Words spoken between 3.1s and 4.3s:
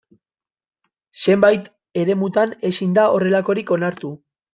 horrelakorik onartu.